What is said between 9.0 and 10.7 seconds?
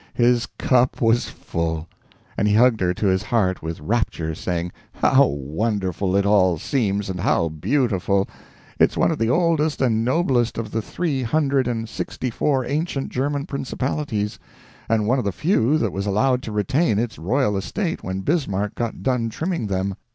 of the oldest and noblest